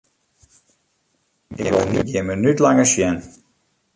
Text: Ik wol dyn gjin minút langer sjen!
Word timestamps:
Ik 1.65 1.69
wol 1.75 1.85
dyn 1.91 2.07
gjin 2.09 2.25
minút 2.29 2.57
langer 2.63 2.89
sjen! 2.93 3.17